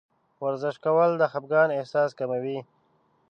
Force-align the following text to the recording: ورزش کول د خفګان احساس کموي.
ورزش 0.43 0.75
کول 0.85 1.09
د 1.17 1.23
خفګان 1.31 1.69
احساس 1.77 2.09
کموي. 2.19 2.59